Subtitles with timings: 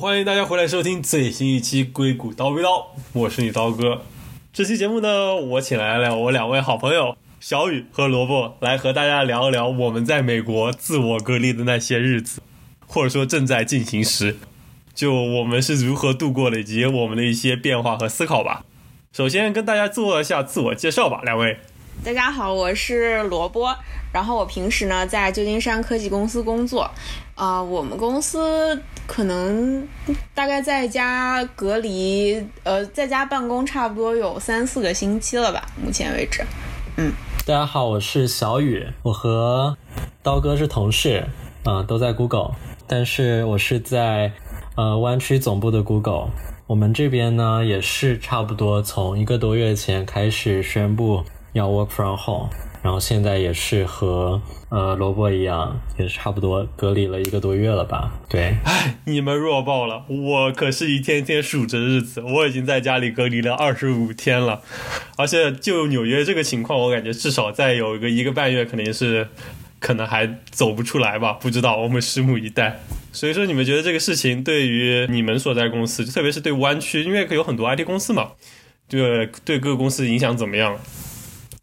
[0.00, 2.78] 欢迎大家回来收听最新一期《硅谷刀逼刀》，
[3.12, 4.00] 我是你刀哥。
[4.50, 12.40] 这期节目呢，我请来了我两位好朋友小雨和萝卜，来和大家聊一聊我们在美国自我隔离的那些日子，
[12.86, 14.38] 或者说正在进行时，
[14.94, 18.64] 就我们是如何度过的，以及我们的一些变化和思考吧。
[19.12, 21.58] 首先跟大家做一下自我介绍吧，两位。
[22.02, 23.76] 大家好，我是萝卜。
[24.14, 26.90] 然后我平时呢在旧金山科技公司工作，
[27.34, 29.84] 啊，我们公司可能
[30.32, 36.44] 大概在家隔离，呃，在家办公差不多有三四个星期了吧，目前为止。
[36.96, 37.12] 嗯，
[37.44, 39.76] 大家好，我是小雨，我和
[40.22, 41.26] 刀哥是同事，
[41.64, 42.52] 啊，都在 Google，
[42.86, 44.30] 但是我是在
[44.76, 46.28] 呃湾区总部的 Google，
[46.68, 52.48] 我们这边呢也是差不多从一个多月前开始宣布要 work from home。
[52.82, 58.12] 然后现在也是和呃萝卜一样，也差不多隔离了一个多月了吧？
[58.28, 64.62] 对，哎，你们弱爆了，我可是一天天数着日子，我已经在家里隔离了二十五天了，
[65.16, 69.28] 而且就纽约这个情况，我感觉至少再有一个一个半月，肯定是
[69.78, 71.34] 可能还走不出来吧？
[71.34, 72.80] 不知道，我们拭目以待。
[73.12, 78.30] 所以说，你们觉得这个事情对于你们所在公司，特别是对湾区，因为有很多 IT 公司嘛，
[78.88, 80.78] 对对各个公司影响怎么样？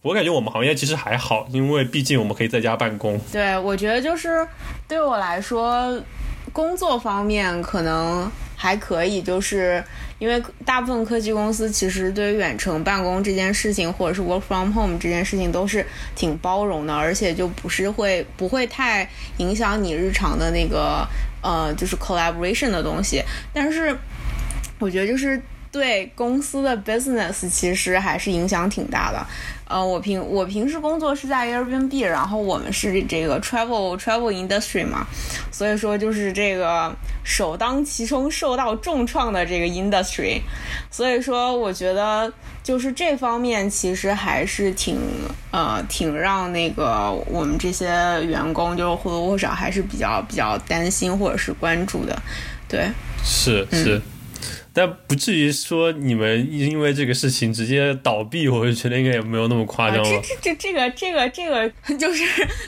[0.03, 3.20] 我感觉我们行业其实还好，因为毕竟我们可以在家办公。
[3.31, 4.48] 对，我觉得就是
[4.88, 6.02] 对我来说，
[6.53, 9.84] 工作方面可能还可以，就是
[10.20, 21.06] 因为大部分科技公司其实对于远程办公这件事情，或者是 work from home 这件事情都是挺包容的，而且就不是会不会太影响你日常的那个
[21.42, 23.22] 呃，就是 collaboration 的东西。
[23.52, 23.98] 但是
[24.80, 29.25] 我觉得就是对公司的 business 其实还是影响挺大的。
[29.69, 35.06] 呃，我平我平时工作是在 Airbnb，然后我们是这个 travel travel industry 嘛，
[35.51, 36.95] 所以说就是这个
[37.25, 40.39] 首当其冲受到重创的这个 industry，
[40.89, 42.31] 所以说我觉得
[42.63, 44.97] 就是这方面其实还是挺
[45.51, 47.88] 呃挺让那个我们这些
[48.23, 52.17] 员工就是或多或少还是比较比较担心或者是关注的，
[52.69, 52.89] 对，
[53.22, 54.01] 是是。
[54.77, 60.03] 但不至于说你们因为这个事情直接倒闭，我就觉得应该也没有那么夸张了。
[60.03, 61.67] 这这这这个这个这个
[61.97, 62.23] 就是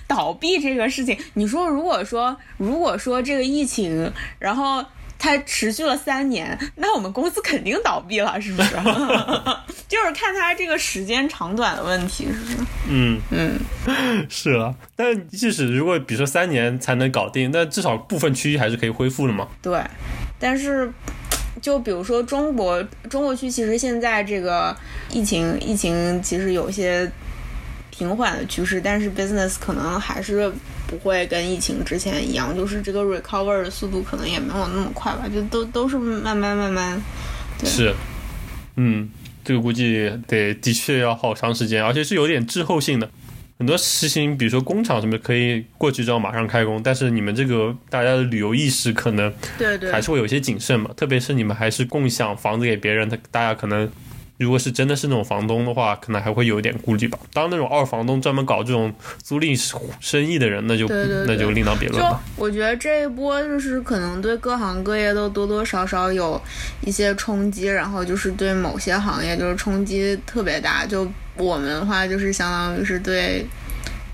[0.08, 4.84] 倒闭这个事情，你说如果说如果说这个疫情，然后
[5.20, 8.72] 它持续了三年，那我们公司肯定倒闭了，是不是？
[9.88, 12.58] 就是看它这个时间长短的问题，是不是？
[12.90, 13.60] 嗯嗯，
[14.28, 14.74] 是啊。
[14.96, 19.48] 但即使如果比如说三年才能搞定，那至少部分区域还是可以恢复的嘛。
[19.62, 19.80] 对，
[20.40, 20.92] 但是。
[21.62, 24.76] 就比如说中国中国区，其实现在这个
[25.12, 27.10] 疫情疫情其实有些
[27.90, 30.52] 平缓的趋势，但是 business 可能还是
[30.88, 37.02] 不会跟疫情之前一样，就是这个 recover 的速度可能也没有那么快吧，就都都是慢慢慢慢。
[37.60, 37.94] 对是，
[38.76, 39.10] 嗯，
[39.44, 43.10] 这个估计得的确要好长时间，而且是有点滞后性的。
[43.60, 53.92] 很多实行，比如说工厂什么可以过去之后马上开工，但是你们这个大家的旅游意识可能对对还是会有些谨慎嘛，特别是你们还是共享房子给别人，他大家可能
[54.38, 57.20] 如果是真的是那种房东的话，可能还会有一点顾虑吧。
[57.34, 59.54] 当那种二房东专门搞这种租赁
[60.00, 60.88] 生意的人，那就
[61.28, 62.18] 那就另当别论了。
[62.38, 66.42] 我觉得这一波就是可能对各行各业都多多少少有
[66.80, 71.06] 一些冲击，然后就是对某些行业就是冲击特别大，就。
[71.40, 73.46] 我们的话就是相当于是对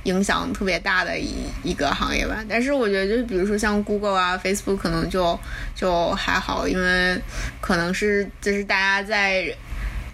[0.04, 5.38] 影响特别大的一一个行业吧，但是我觉得就是比如说像 Google 啊、Facebook 可能就
[5.76, 7.20] 就还好，因为
[7.60, 9.52] 可能是就是大家在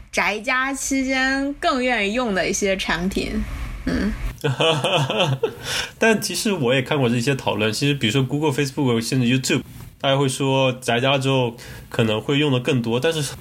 [0.09, 3.43] 宅家期间更愿意用的一些产品，
[3.85, 4.11] 嗯。
[5.99, 9.61] 但其实我也看过这些讨论，其实比如说 Google、Facebook 甚至 YouTube，
[9.99, 11.55] 大家会说宅家之后
[11.89, 13.33] 可能会用的更多，但是。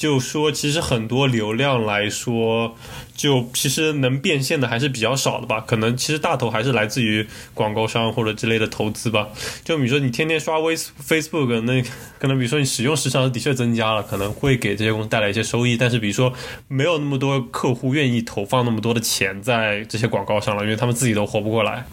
[0.00, 2.74] 就说其实很多流量来说，
[3.14, 5.60] 就其实能变现的还是比较少的吧。
[5.60, 9.28] 可能其实大头还是来自于广告商或者之类的投资吧。
[9.62, 11.84] 就比如说你天天刷微 Facebook，那
[12.18, 15.76] 可能比如说你使用时长的确增加了，可能会给这些公司带来一些收益。
[15.76, 16.32] 但是比如说
[16.66, 21.84] 没有那么多客户愿意投放那么多的钱在这些广告上了，因为他们自己都活不过来。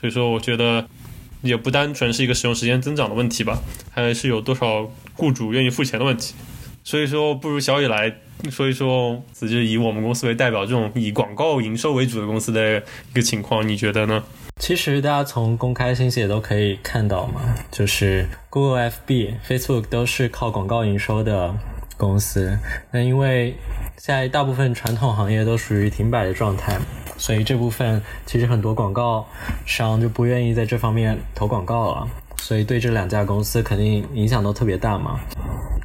[0.00, 0.86] 所以说我觉得
[1.42, 3.58] 也不单纯是一个使用时间增长的问题吧，
[3.90, 6.32] 还是有多少雇主愿意付钱的问题。
[6.86, 8.14] 所以说，不如小雨来
[8.48, 12.78] 说一说，就以我们公司为代表，这种以广告营收为主的公司的
[13.10, 14.22] 一个情况，你觉得呢？
[14.60, 17.40] 其实大家从公开信息也都可以看到嘛，
[17.72, 21.52] 就是 Google、FB、Facebook 都是靠广告营收的
[21.96, 22.56] 公司。
[22.92, 23.56] 那因为
[23.98, 26.78] 现在大部分传统行业都属于停摆的状态，
[27.18, 29.26] 所以这部分其实很多广告
[29.66, 32.08] 商就不愿意在这方面投广告了。
[32.36, 35.18] 所以对这两家公司肯定影响都特别大嘛。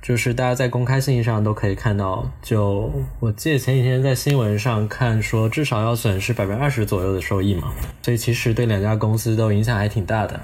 [0.01, 7.71] 就是大家在公开信息上都可以看到，就我记得前几天在新闻上看说，至少要损失百分之二十左右的收益嘛，
[8.01, 10.39] 所以其实对两家公司都影响还挺大的。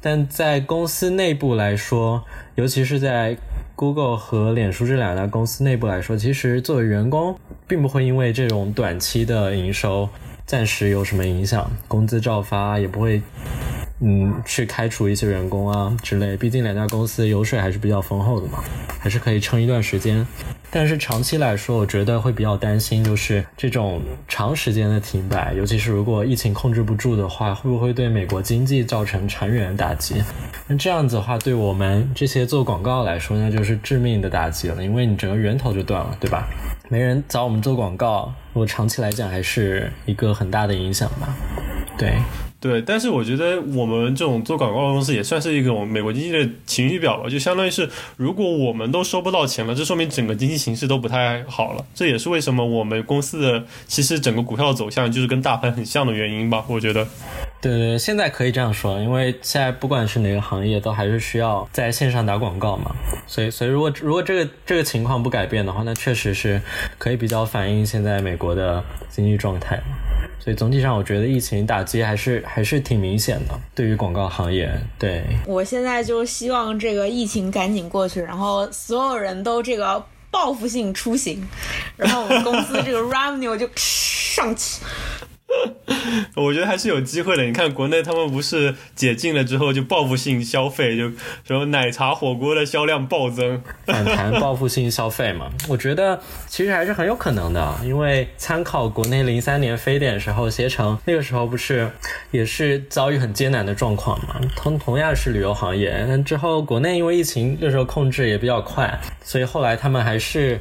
[0.00, 2.22] 但在公司内部来说，
[2.54, 3.36] 尤其是在
[3.74, 7.36] Google 和脸书这两家公司内部来说，其实作为员工，
[7.66, 10.08] 并不会因为这种短期的营收
[10.46, 13.20] 暂时有什么影响，工资照发，也不会。
[14.00, 18.62] 嗯，去开除一些员工啊之类，毕竟两家公司油水还是比较丰厚的嘛，
[18.98, 20.26] 还是可以撑一段时间。
[20.70, 30.16] 但是长期来说，我觉得会比较担心，就是这种长时间的停摆，尤其是如果疫情控制不住的话，会不会对美国经济造成长远打击？
[30.66, 36.48] 那这样子的话，对我们这些做广告来说，那就是致命的打击了，因为你整个源头就断了，对吧？
[36.88, 41.32] 没人找我们做广告，如果长期来讲，还是一个很大的影响吧。
[41.96, 42.14] 对。
[42.64, 51.84] 对，但是我觉得我们这种做广告的公司也算是一种美国经济的情绪表吧，就相当于是如果我们都收不到钱了，这说明整个经济形势都不太好了。
[51.94, 56.64] 这也是为什么我们公司的其实整个股票走向就是跟大盘很像的原因吧。
[56.66, 57.06] 我觉得，
[57.60, 62.96] 对对，现在可以这样说，因为现在不管是哪个行业，都还是需要在线上打广告嘛。
[63.26, 66.62] 所以，所以如果如果这个这个情况不改变的话，那确实是
[66.96, 69.78] 可以比较反映现在美国的经济状态。
[70.44, 74.70] 所以总体上，我觉得疫情打击还是还是挺明显的，对于广告行业。
[74.98, 81.42] 对我现在就希望这个疫情赶紧过去，然后所有人都这个报复性出行，
[81.96, 84.82] 然后我们公司这个 revenue 就上去。
[86.36, 87.44] 我觉得还是有机会的。
[87.44, 91.10] 你看，国内他们不是解禁了之后就报复性消费，就
[91.46, 95.50] 什么奶茶、火锅的销量暴增， 反弹报复性消费嘛？
[95.68, 101.90] 我觉得其实还是很有可能的，因为参考国内零三年非典时候，携程那个时候不是
[102.30, 104.40] 也是遭遇很艰难的状况嘛？
[104.56, 110.60] 同同样是旅游行业，但之后国内因为疫情那时候控制也比较快，所以后来他们还是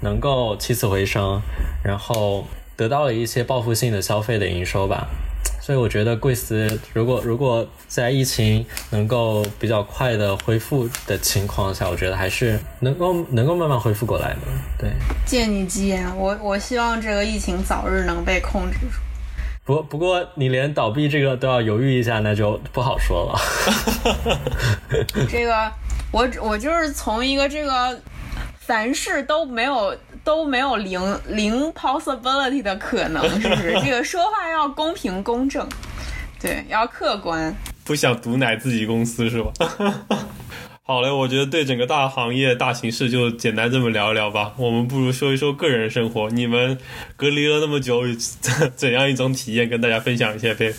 [0.00, 1.40] 能够起死回生，
[1.84, 2.46] 然后。
[2.80, 5.06] 得到了一些报复性的消费的营收吧，
[5.60, 14.38] 所以我觉得贵司如果如果在疫情能够比较快的恢复的情况下，我觉得还是能够能够慢慢恢复过来的。
[14.78, 14.88] 对，
[15.26, 18.96] 借你吉言，我我希望这个疫情早日能被控制住。
[19.62, 23.38] 不不过你连倒闭这个都要犹豫一下，那就不好说了。
[25.28, 25.70] 这个
[26.10, 28.00] 我我就是从一个这个
[28.58, 29.94] 凡事都没有。
[30.22, 33.72] 都没有零零 possibility 的可能， 是不是？
[33.84, 35.66] 这个说话要公平公正，
[36.40, 37.54] 对，要客观。
[37.84, 39.52] 不想毒奶自己公司是吧？
[40.82, 44.52] 好嘞，我觉得对整个大行业大形势就简单这么聊一聊吧。
[44.56, 46.76] 我们不如说一说个人生活，你们
[47.16, 48.02] 隔离了那么久，
[48.74, 50.74] 怎样一种体验跟大家分享一下呗？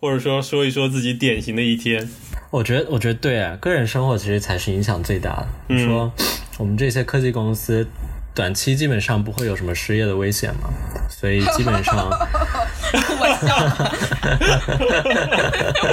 [0.00, 2.08] 或者说说一说自己典型的一天。
[2.50, 5.48] 我觉得，我觉得对啊，个人生活其实才是影响最大的。
[5.66, 6.12] 你说
[6.58, 7.86] 我们这些科技公司。
[8.36, 10.68] 短期基本上不会有什么失业的危险嘛，
[11.08, 11.96] 所以基本上，
[13.18, 13.90] 我笑了，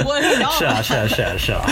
[0.04, 1.64] 我笑了，是啊是啊是啊是啊，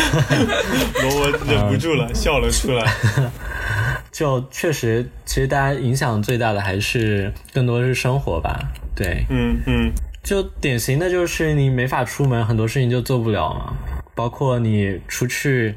[1.02, 2.90] 罗文忍不住了，笑了出来。
[4.10, 8.58] 就确实，其实大家影响最大的还是更多是生活吧，
[8.94, 13.74] 对，嗯嗯，就典型的就是你没法出门，很多事情就做不了嘛。
[14.14, 15.74] 包括你出去，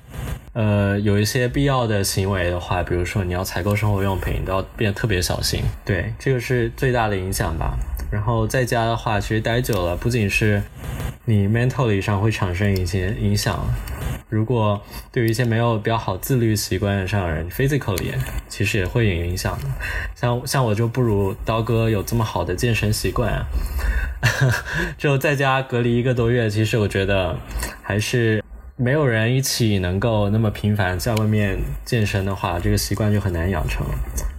[0.53, 5.61] 呃，有一些必要的行为的话，比如说你要采购生活用品，都要变得特别小心。
[5.83, 7.77] 对，这个是最大的影响吧。
[8.11, 10.61] 然后在家的话，其实待久了，不仅是
[11.25, 13.67] 你 mentally 上会产生一些影响，
[14.27, 18.11] 如果对于一些没有比较好自律习惯的上的人，physically
[18.49, 19.67] 其实也会有影响的。
[20.15, 23.45] 像像我就不如刀哥有这么好的健身习惯啊。
[24.97, 27.37] 就在家隔离一个多月，其实我觉得
[27.83, 28.43] 还是
[28.75, 33.85] 没有人一起能够那么频繁在外面健身的话，这个习惯就很难养成。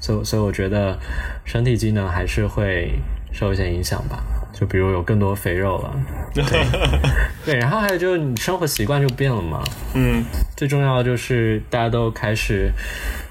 [0.00, 0.99] 所以，所以我觉得
[1.45, 2.99] 身体机能还是会
[3.33, 4.23] 受一些影响吧。
[4.58, 5.94] 就比如有更多肥肉了，
[6.34, 6.44] 对，
[7.44, 9.62] 对，然后还有就是你生活习惯就变了嘛。
[9.94, 10.25] 嗯，
[10.56, 12.72] 最重要的就是大家都开始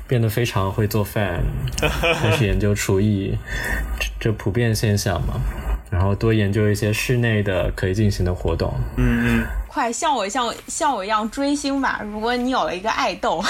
[0.08, 1.42] 变得非常会做饭，
[2.22, 3.36] 开始研究厨艺，
[4.20, 5.34] 这普遍现象嘛。
[5.92, 8.74] 然后多研究一些室内的可以进行的活动。
[8.98, 12.02] 嗯嗯，快像我像像我一样追星吧！
[12.04, 13.42] 如果你有了一个爱豆，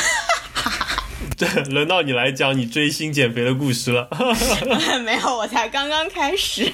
[1.38, 4.08] 对轮到你来讲你追星减肥的故事了。
[5.04, 6.72] 没有，我才刚刚开始。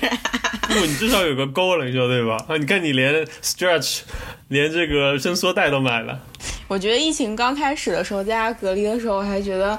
[0.68, 2.38] 不，你至少有个沟了，你说对吧？
[2.48, 4.01] 啊，你看你连 stretch，
[4.48, 6.20] 连这个伸缩带都买了。
[6.68, 9.77] 我觉得疫情刚开始的时候，在家隔离的时候，我还觉得，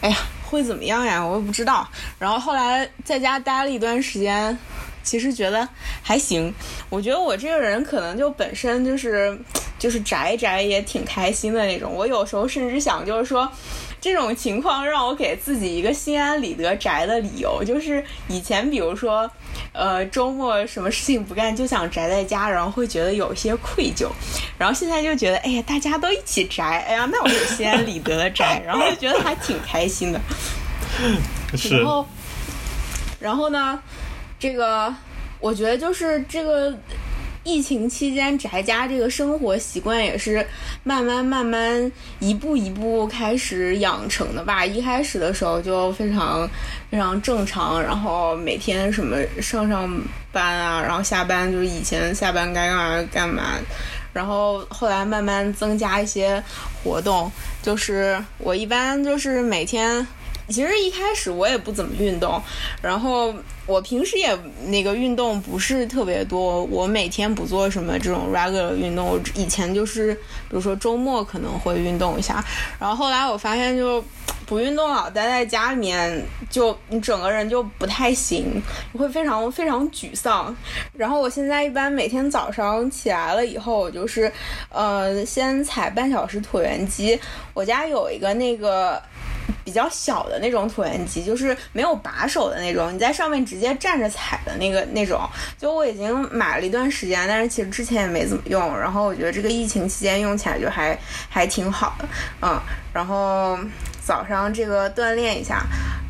[0.00, 1.24] 哎呀，会怎么样呀？
[1.24, 1.88] 我也不知道。
[2.18, 4.58] 然后后来在家待了一段时间。
[5.04, 5.68] 其实觉得
[6.00, 6.54] 还行，
[6.88, 9.36] 我觉得我这个人可能就本身就是
[9.76, 11.92] 就是宅宅也挺开心的那种。
[11.92, 13.50] 我有时候甚至想，就是说。
[14.02, 19.30] 这种情况让我给自己一个心安理得宅的理由，就是以前比如说，
[19.72, 24.08] 呃，周末什么事情不干就想宅在家，然后会觉得有些愧疚，
[24.58, 30.20] 然后现在就觉得，哎呀，大家都一起宅，哎呀，那我就心安理得的宅，然后就觉得还挺开心的。
[31.70, 32.06] 然后，
[33.20, 33.80] 然后呢，
[34.36, 34.92] 这个
[35.38, 36.76] 我觉得就是这个。
[37.44, 40.46] 疫情期间宅家这个生活习惯也是
[40.84, 44.64] 慢慢慢慢一步一步开始养成的吧。
[44.64, 46.48] 一开始的时候就非常
[46.90, 49.90] 非常正常，然后每天什么上上
[50.30, 53.42] 班啊，然后下班就是以前下班该干嘛干嘛，
[54.12, 56.42] 然后后来慢慢增加一些
[56.82, 57.30] 活动，
[57.60, 60.06] 就是我一般就是每天。
[60.48, 62.40] 其实一开始我也不怎么运动，
[62.82, 63.34] 然后
[63.66, 69.06] 我平时也那个运动不是特别多，我每天不做什么这种 regular 运动。
[69.06, 70.20] 我以前就是比
[70.50, 72.44] 如说周末可能会运动一下，
[72.78, 74.04] 然后后来我发现就
[74.44, 78.60] 不运动老待在家里面，就你整个人就不太行，
[78.98, 80.54] 会非常非常沮丧。
[80.94, 84.30] 然后我现在一般每天早上起来了以后，我就是
[84.68, 87.18] 呃先踩半小时椭圆机。
[87.54, 89.00] 我家有一个那个。
[89.64, 95.20] 比较小的那种椭圆机，就是没有把手的那种，你在上面直接站着踩的那个那种。
[95.58, 98.78] 就我已经买了一段时间，但是其实之前也没怎么用。
[98.78, 102.08] 然后我觉得这个疫情期间用起来就还还挺好的，
[102.42, 102.60] 嗯。
[102.92, 103.58] 然后
[104.04, 105.62] 早上这个锻炼一下，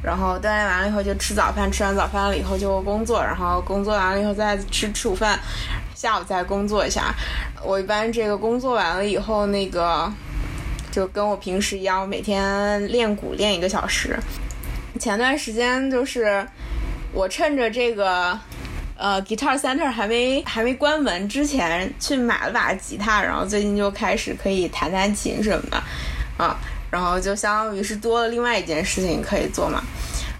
[0.02, 5.38] 然后锻炼完了以后就吃早饭，吃完早饭了以后就工作，然后工作完了以后再吃吃午饭，
[5.94, 7.14] 下午再工作一下。
[7.62, 10.12] 我一般这个工作完了以后那个。
[10.92, 14.14] 就跟我平时一样，每天练鼓练一个小时。
[15.00, 16.46] 前段时间就是
[17.14, 18.38] 我趁着这个
[18.98, 25.82] 呃 Guitar Center 还没还没关门之前去买了把吉他，然后最近就开始可以弹弹琴什么的
[26.36, 26.58] 啊，
[26.90, 29.82] 然后就相当于是多了另外一件事情可以做嘛。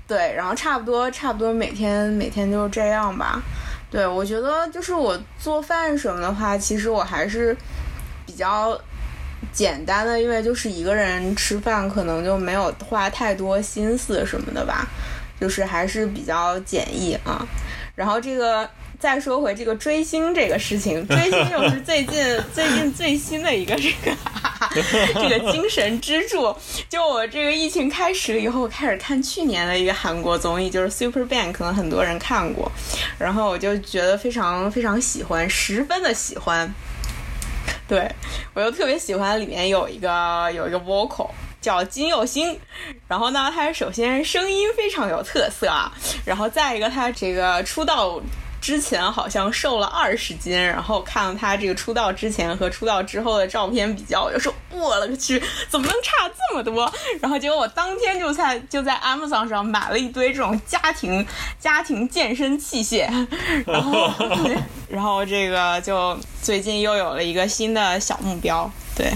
[0.07, 3.41] 对，然后差不多差不多每天每天就这样吧。
[3.91, 7.57] 对，我觉得就是我做饭什么的话，其实我还是
[8.27, 8.79] 比较。
[9.53, 14.87] 简单的，因为就是一个人吃饭，可能就没有花太多心思什么的吧，
[15.41, 17.47] 就是还是比较简易啊。
[17.95, 18.69] 然后这个
[18.99, 24.17] 再说回这个追星这个事情， 追星又是最近最近最新的一个这个
[25.15, 26.57] 这个精神支柱。
[26.89, 32.73] 就我这个疫情开始了以后，开始看去年的一个韩国综艺，就是 Super Band，可能很多人看过，
[33.19, 36.73] 然后我就觉得非常非常喜欢，十分的喜欢。
[37.93, 38.11] 对，
[38.55, 41.29] 我又特别喜欢里面有一个有一个 vocal
[41.61, 42.59] 叫金佑星，
[43.07, 45.93] 然后呢，他首先声音非常有特色啊，
[46.25, 48.19] 然后再一个他这个出道。
[48.62, 56.90] 之前好像瘦了二十斤，然后看了他这个出道之前和出道之后的照片比较，我就说我勒个去，怎么能差这么多？
[57.21, 61.26] 然后结果我当天就在就在 Amazon 上买了一堆这种家庭
[61.59, 63.09] 家庭健身器械，
[63.66, 64.09] 然后
[64.88, 69.12] 然后这个就最近又有了一个新的小目标，对，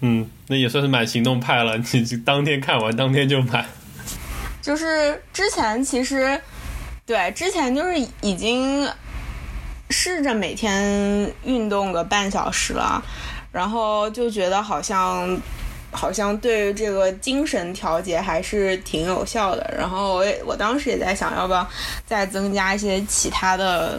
[0.00, 3.66] 嗯，那也算是蛮行动派了，你当天看完当天就买，
[4.62, 6.40] 就是之前其实。
[7.08, 8.86] 对，之前就是已经
[9.88, 13.02] 试着每天运动个半小时了，
[13.50, 15.34] 然后就觉得好像
[15.90, 19.74] 好像对于这个精神调节还是挺有效的。
[19.74, 21.66] 然后我也我当时也在想，要不要
[22.04, 23.98] 再增加一些其他的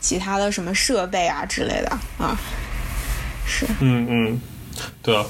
[0.00, 2.34] 其他的什么设备啊之类的啊？
[3.46, 4.40] 是，嗯嗯，
[5.02, 5.22] 对啊。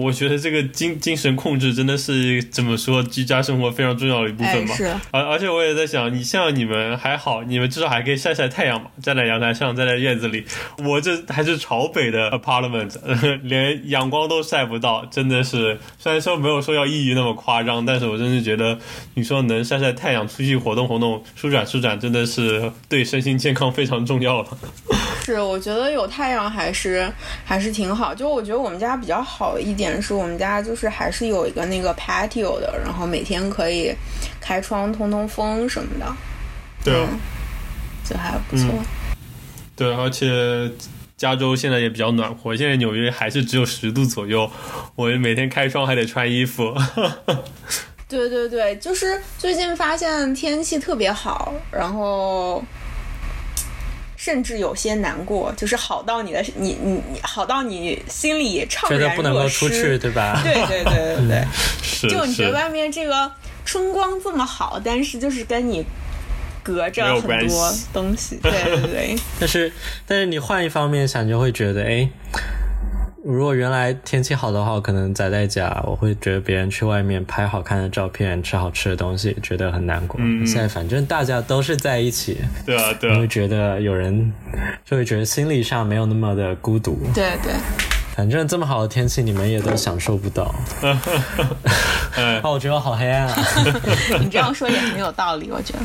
[0.00, 4.74] 我觉得这个精精神控制真的是怎么说，居家生活非常重要的一部分嘛。
[4.74, 4.86] 是。
[5.10, 10.44] 而而且我也在想，你像你们还好，你们至少还可以晒晒太阳嘛，站在阳台上，站在院子里。
[10.84, 12.94] 我这还是朝北的 apartment，
[13.44, 15.78] 连阳光都晒不到，真的是。
[15.98, 18.78] 虽然说没有说要抑郁那么夸张，但是我真是觉得，
[19.14, 24.48] 你说能晒晒太阳，出去活动活动，舒展舒展，真的是对身心健康非常重要了。
[25.24, 27.12] 是，我觉得有太阳还是
[27.44, 28.14] 还是挺好。
[28.14, 30.00] 就我觉得我们家比较好一点。
[30.00, 33.94] 是我们家就是还是有一个那个 patio 的，然后每天可以
[34.40, 36.06] 开窗通通风什么的，
[36.82, 36.94] 对，
[38.04, 38.66] 就还不错。
[39.76, 40.70] 对，而且
[41.16, 44.50] 加州现在也比较暖和，现在纽约还是只有十度左右，
[44.96, 46.74] 我每天开窗还得穿衣服。
[48.08, 52.64] 对对对，就是最近发现天气特别好，然后。
[54.22, 58.98] 甚至有些难过，就是好到你的你你你好到你心里怅然若失。
[58.98, 60.38] 觉得不能够出去，对吧？
[60.44, 61.44] 对对对对对，
[61.82, 62.06] 是。
[62.06, 63.32] 就你觉得外面这个
[63.64, 65.82] 春光这么好，但是就是跟你
[66.62, 69.16] 隔着很多东西，对对对。
[69.40, 69.72] 但是
[70.04, 72.06] 但是你换一方面想，就会觉得哎，
[73.22, 80.18] 如果原来天气好的话，我可能宅在家，我会觉得别人去外面拍好看的照片、吃好吃的东西，觉得很难过。
[80.22, 84.32] 嗯现在反正大家都是在一起，对啊，对啊，你会觉得有人，
[84.86, 86.98] 就会觉得心理上没有那么的孤独。
[87.14, 87.52] 对对，
[88.16, 90.54] 反正这么好的天气，你们也都享受不到。
[92.16, 93.36] 哎，啊， 我觉得我好黑暗啊！
[94.18, 95.80] 你这样说也很有道理，我觉得。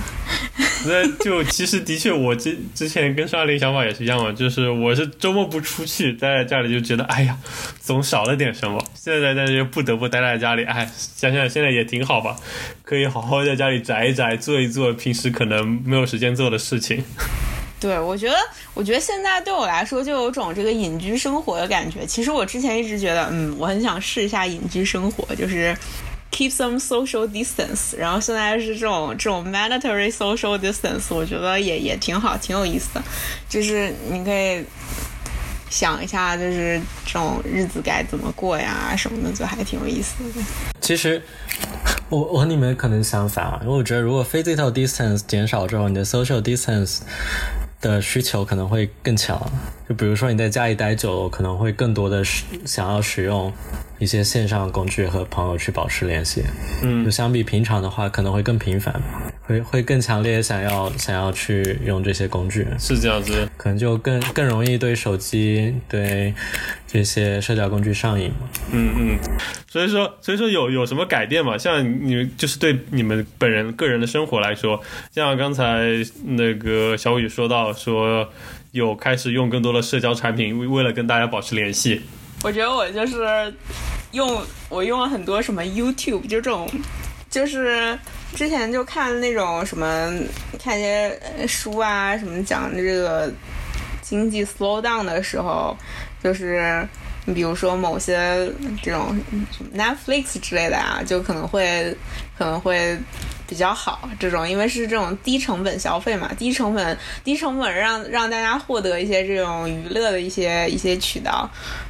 [0.87, 7.37] 那就其实的确，我之之前跟上林想法也是一样嘛，就是我是周末不出去，待在家里就觉得，哎呀，
[7.81, 8.81] 总少了点什么。
[8.93, 12.37] 现在但是又不得不待在家里，哎，想想现在也挺好吧，
[12.83, 17.03] 可以好好在家里宅一宅，做一做平时可能没有时间做的事情。
[17.77, 18.37] 对，我觉得，
[18.73, 22.05] 我觉得现在对我来说就有种这个隐居生活的感觉。
[22.05, 25.75] 其实我之前一直觉得，嗯，我很想试一下隐居生活，就是
[26.31, 27.95] keep some social distance。
[27.97, 33.03] 然后现在是这种这种 mandatory social distance，我觉得也也挺好，挺有意思的。
[33.47, 34.63] 就是你可以
[35.69, 40.45] 想一下，就是这种日子该怎么过呀什么的，就还挺有意思的。
[40.79, 41.21] 其实
[42.09, 46.99] 我我和你们可能相反啊，因为我觉得如果 physical distance 减少之后，你的 social distance
[47.81, 49.39] 的需求可能会更强。
[49.87, 53.53] 就比如说你在家里待久了，可能会更多的使想要使用
[53.99, 56.43] 一些线上工具和朋友去保持联系。
[56.81, 58.99] 嗯就相比平常的话，可能会更频繁，
[59.47, 62.67] 会会更强烈想要想要去用这些工具。
[62.79, 66.33] 是这样子，可能就更更容易对手机、对
[66.87, 68.49] 这些社交工具上瘾嘛。
[68.71, 69.19] 嗯嗯，
[69.67, 71.57] 所以说所以说有有什么改变嘛？
[71.57, 75.83] 像你们就是对你们本人个人的生活来说，像刚才
[76.23, 78.29] 那个小雨说到说
[78.71, 82.01] 有开始用更多的社交产品，为为了跟大家保持联系。
[82.43, 83.53] 我觉得我就是
[84.11, 86.69] 用我用了很多什么 YouTube，就这种，
[87.35, 87.99] 就是
[88.33, 90.09] 之前就看那种什么
[90.57, 93.29] 看一些书啊，什么讲这个
[94.01, 95.75] 经济 slow down 的时候，
[96.23, 96.87] 就是
[97.25, 98.49] 你比如说某些
[98.81, 99.13] 这种
[99.75, 101.93] Netflix 之类的啊，就可能会
[102.37, 102.97] 可能会。
[103.47, 111.47] 比较好，这种因为是这种低成本消费嘛，低成本低成本让让大家获得一些这种娱乐的一些一些渠道，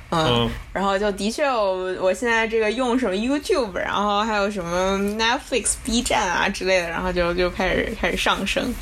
[0.09, 8.73] 嗯，嗯然后就的确我我现在这个用什么 YouTube，然后还有什么 Netflix、B 站啊之类的，然后就就开始开始上升，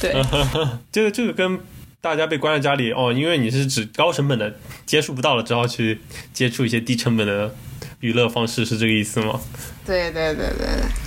[0.00, 0.12] 对，
[0.90, 1.60] 这个这个跟
[2.00, 6.00] 大家被关在家里哦，因为你是指高成本的接触不到了，只好去
[6.32, 7.54] 接触一些低成本的
[8.00, 9.40] 娱乐方式，是这个意思吗？
[9.86, 10.66] 对对对对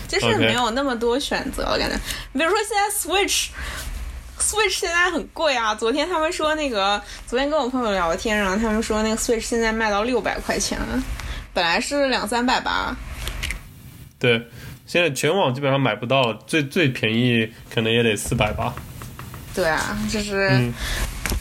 [0.09, 1.97] 对，就是没有那么多选择我，感觉。
[2.33, 3.47] 比如说现在 Switch。
[4.45, 5.73] Switch 现在很贵啊！
[5.73, 11.03] 昨天他们说那个，昨天跟我朋友聊天，然后他们说那个 Switch 现在卖到六百块钱了，
[11.51, 12.95] 本来是两三百吧。
[14.19, 14.47] 对，
[14.85, 18.75] 现在全网基本上买不到，最最便宜可能也得四百吧。
[19.55, 20.71] 对啊，就是嗯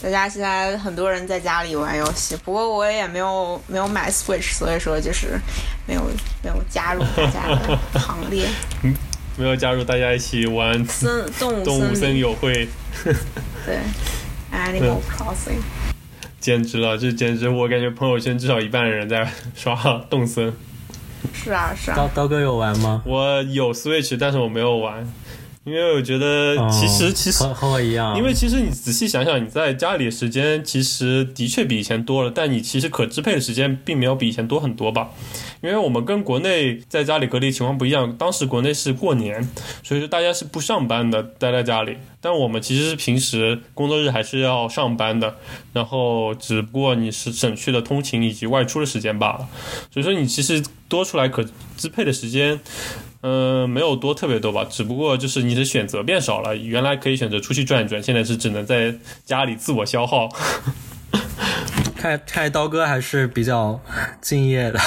[0.02, 5.38] 大家现在很多人在家里玩游戏，不过我也没有没有买 Switch，所以说就是
[5.86, 6.02] 没有
[6.42, 8.48] 没有加入大家的行列。
[9.36, 10.84] 没有加入大家一起玩。
[10.86, 12.68] 森动物动物森友会，
[13.66, 13.78] 对。
[14.52, 15.58] Animal Crossing，
[16.38, 16.96] 简直了！
[16.96, 19.74] 这简直，我感觉朋友圈至少一半的人在刷
[20.08, 20.52] 动森。
[21.32, 21.96] 是啊是啊。
[21.96, 23.02] 刀，刀哥有玩吗？
[23.04, 25.12] 我有 Switch，但是我没有玩，
[25.64, 35.10] 因为我觉得其实、哦其实和和我一样，因为其实你仔细想想，你在家里的时间其实的确比以前多了，但你其实可支配的时间并没有比以前多很多吧。
[35.62, 39.48] 因为我们跟国内在家里隔离情况不一样，当时国内是过年，
[39.82, 41.96] 所以说大家是不上班的，待在家里。
[42.20, 45.36] 但我们其实是平时工作日还是要上班的，
[45.72, 49.48] 然后只不过你是省去了通勤以及外出的时间罢了。
[49.90, 51.42] 所以说你其实多出来可
[51.78, 52.60] 支配的时间，
[53.26, 56.54] 嗯，没有多特别多吧，只不过就是你的选择变少了。
[56.54, 60.28] 原来可以选择出去转一转，现在是只能在家里自我消耗。
[61.96, 63.80] 看看刀哥还是比较
[64.20, 64.78] 敬业的，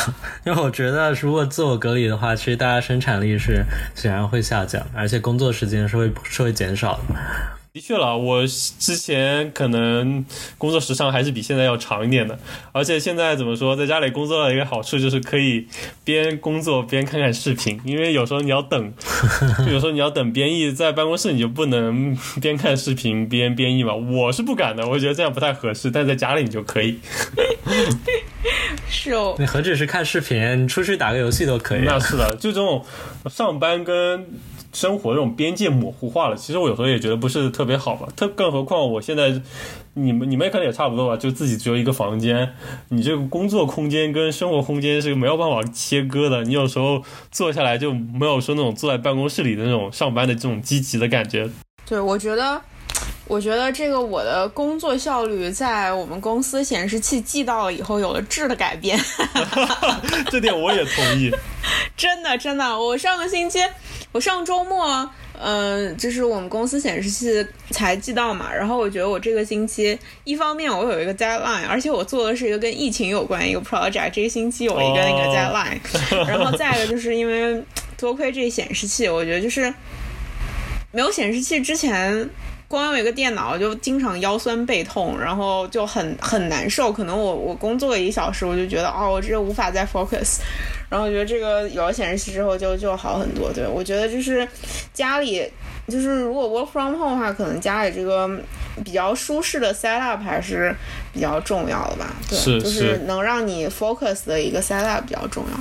[0.45, 3.63] 因为我觉得如果自我隔离的话，其实大家生产力是
[3.95, 7.56] 显然会下降，而且工作时间是会是会减少的。
[7.73, 10.25] 的确了，我之前可能
[10.57, 12.39] 工作时长还是比现在要长一点的，
[12.71, 15.67] 而且现在怎么说，在家里工作的一个好处就是可以
[16.03, 18.93] 边工作边看看视频，因为有时候你要等，
[19.63, 26.99] 就有时候你要等编译，在办公室你就不能边看视频边编译嘛，我是不敢的，我觉得这样不太合适，但在家里你就可以。
[28.89, 31.81] 是哦，你何止是看视频，你出去打个游戏都可以。
[31.81, 32.83] 那是的，就这种
[33.29, 34.25] 上班跟
[34.77, 38.07] 生活这种边界模糊化了，其实我有时候也觉得不是特别好吧。
[38.15, 39.41] 特更何况我现在，
[39.95, 42.53] 你们你们可能也差不多吧，就自己只有一个房间，
[42.89, 46.43] 你这个工作空间跟生活空间是没有办法切割的。
[46.43, 51.49] 你有时候坐下来就没有说那种坐在办公室里的那种上班的这种积极的感觉。
[51.87, 52.61] 对，我觉得
[53.27, 58.99] 我觉得这个我的工作效率在我们公司显示器寄到了以后有了质的改变，
[60.29, 61.31] 这点我也同意。
[61.97, 63.59] 真的真的，我上个星期，
[64.11, 77.61] 我上周末，嗯、就是我们公司显示器才寄到嘛，然后我觉得我这个星期，一方面我有一个 deadline，而且我做的是一个跟疫情有关一个 project，这个星期有一个那个哦 deadline，、然后再一个就是因为
[77.97, 79.71] 多亏这显示器，我觉得就是
[80.91, 82.29] 没有显示器之前。
[82.69, 86.91] 光有一个电脑就经常腰酸背痛，然后就很很难受。
[86.91, 90.39] 可能我我工作一小时，我就觉得哦，我这无法再 focus。
[90.89, 93.51] 然后我觉得这个有了显示器之后就就好很多。
[93.53, 94.47] 对我觉得就是
[94.93, 95.49] 家里
[95.87, 98.29] 就是如果 work from home 的话，可能家里这个
[98.83, 100.73] 比较舒适的 setup 还是
[101.13, 102.15] 比较重要的吧。
[102.29, 105.59] 对，是就是是能让你 focus 的一个 setup 比较重要。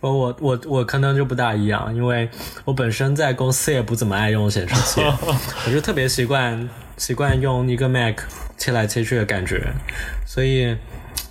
[0.00, 2.28] 我我我我可能就不大一样，因为
[2.64, 5.00] 我本身在公司也不怎么爱用显示器，
[5.66, 8.18] 我就特别习惯习惯用一个 Mac
[8.56, 9.60] 切来切去的感觉，
[10.24, 10.76] 所以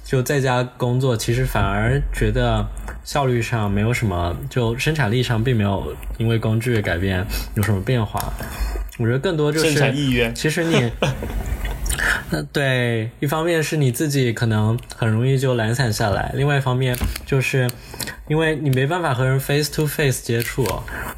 [0.03, 2.67] 就在家工作，其实反而觉得
[3.07, 8.21] 效率上没有什么，就生产力上并没有因为工具改变有什么变化。
[8.97, 10.91] 我觉得更多就是生产意愿其实你，
[12.31, 17.69] 呃，对，一方面是你自己可能很容易就懒散下来，另外一方面就是
[18.27, 20.67] 因为你没办法和人 face to face 接触，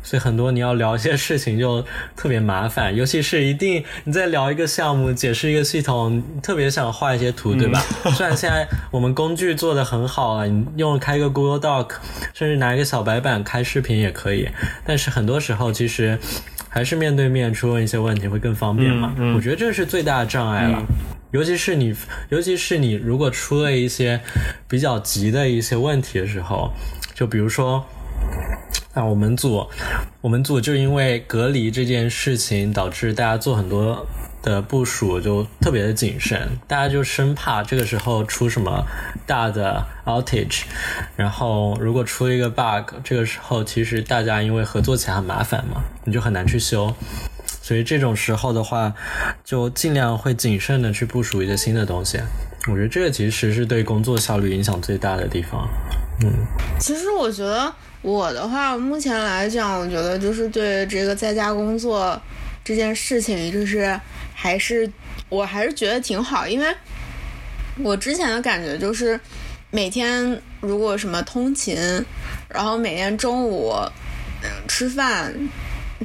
[0.10, 7.80] 所以很多你要聊一些事情就特别麻烦，尤其是一定你在聊一个项目、解释一个系统，特别想画一些图，对吧？
[8.17, 11.91] 虽然现在我们工具做的很好了，你用开一个 Google Doc，
[12.34, 14.50] 甚至拿一个小白板开视频也可以，
[14.84, 16.17] 但是很多时候其实。
[16.72, 19.12] 还是面对面去问一些问题会更方便嘛？
[19.17, 20.80] 嗯嗯我觉得这是最大的障碍了。
[21.32, 21.95] 尤其是你，
[22.30, 24.22] 尤其是你如果出了一些
[24.67, 26.72] 比较急的一些问题的时候，
[27.15, 27.84] 就比如说，
[28.93, 29.67] 啊，我们组，
[30.21, 34.08] 我们组就因为隔离这件事情，导致大家做很多
[34.41, 38.84] 的部署就特别的谨慎，大家就生怕这个时候出什么
[39.28, 40.63] 大的 outage，
[41.15, 46.91] 然后如果出一个 bug，这个时候其实大家因为合作起来很麻烦嘛，你就很难去修。
[47.62, 48.91] 所以这种时候的话，
[49.45, 52.19] 就尽量会谨慎的去部署一些新的东西。
[52.67, 55.69] 我觉得这个其实是对工作效率影响最大的地方。
[56.21, 56.34] 嗯，
[56.80, 57.71] 其实我觉得
[58.02, 62.20] 我的话，目前来讲，我觉得就是对这个在家工作
[62.64, 64.00] 这件事情，就是
[64.34, 64.90] 还是
[65.30, 66.74] 我还是觉得挺好，因为
[67.80, 69.20] 我之前的感觉就是
[69.72, 71.76] 每天如果什么通勤，
[72.48, 73.74] 然后每天中午
[74.68, 75.34] 吃饭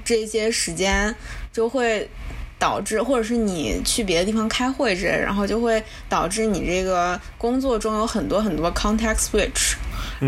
[0.04, 1.14] 这些时间
[1.52, 2.08] 就会。
[2.56, 9.74] 导致，或者是你去别的地方开会之类，然后就会导致你这个工作中有很多很多 context switch，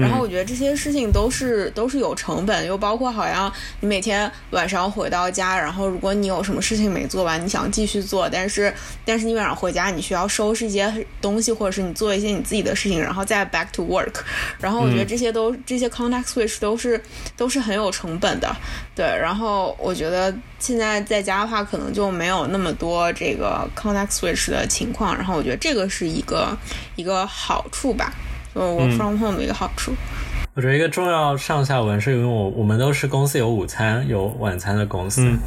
[0.00, 8.72] 然后我觉得这些事情都是都是有成本，又包括好像你每天晚上回到家，然后如果你有什么事情没做完，你想继续做，但是
[9.04, 14.14] 但是你晚上回家，你需要收拾一些东西，或者是你做一些你自己的事情，然后再 back to work。
[14.60, 17.00] 然后我觉得这些都、这些 context switch 都是
[17.36, 18.54] 都是很有成本的，
[18.94, 19.04] 对。
[19.04, 26.56] 然后我觉得现在在家的话，可能就没有那么多这个 context switch 的情况，然后我觉得这个是一个
[26.96, 28.12] 一个好处吧。
[28.56, 29.92] 就 work from home 的一个好处。
[30.54, 35.38] 我觉得一个重要上下文是因为我我们都是公司有午餐有晚餐的公司，嗯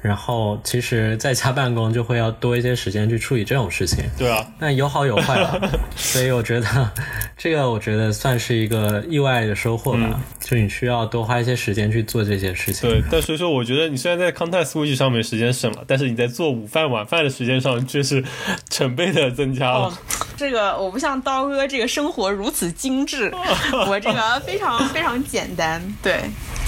[0.00, 4.04] 然后其实在家办公就会要多一些时间去处理这种事情。
[4.16, 5.58] 对啊，那有好有坏吧，
[5.96, 6.90] 所以我觉得
[7.36, 12.88] 这个我觉得算是一个意外的收获吧，就你需要多花一些时间去做这些事情。
[12.88, 18.22] 对，但所以说，我觉得你虽然在 context switch 上面时间省了，但是你在做午饭、晚饭的时间上却是
[18.70, 19.86] 成倍的增加了。
[19.86, 19.92] 哦，
[20.36, 23.32] 这个我不像刀哥这个生活如此精致，
[23.88, 25.82] 我这个非常非常简单。
[26.02, 26.20] 对，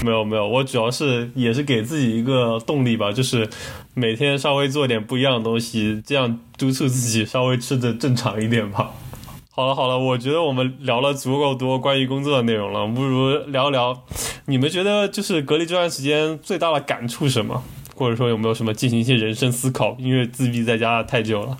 [0.03, 3.47] 没有没有，我主要是也是给自己一个动力吧，就是
[3.93, 8.91] 每天稍微做点不一样的东西，这样督促自己稍微吃的正常一点吧。
[9.51, 14.03] 好了好了，我觉得我们聊了足够多关于工作的内容了，不如聊聊
[14.45, 17.61] 你们觉得就是隔离这段时间最大的感触是什么？
[17.93, 19.93] 或者说有没有什么进行一些人生思考？
[19.99, 21.57] 因为自闭在家太久了。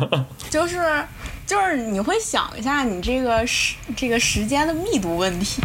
[0.48, 0.78] 就是
[1.52, 5.60] 就是你会想一下你这个时这个时间的密度问题。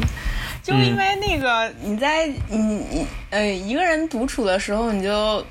[0.61, 5.45] 就因为那个你在你你呃一个人独处的时候，你就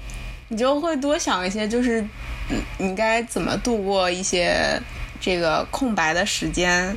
[0.49, 2.03] 你就会多想一些，就是
[2.51, 4.79] 嗯你该怎么度过一些
[5.19, 6.95] 这个空白的时间，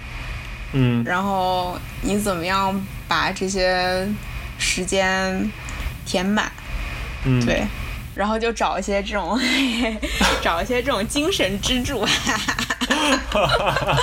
[0.74, 1.02] 嗯。
[1.06, 4.06] 然后你怎么样把这些
[4.58, 5.50] 时间
[6.06, 6.52] 填满，
[7.24, 7.64] 嗯，对，
[8.20, 9.40] 然后就找一些这种
[10.44, 12.06] 找一些这种精神支柱，
[13.32, 13.98] 哈哈哈